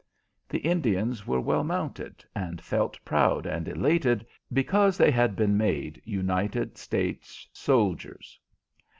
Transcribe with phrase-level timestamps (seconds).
[0.49, 6.01] The Indians were well mounted, and felt proud and elated because they had been made
[6.05, 8.39] United States soldiers.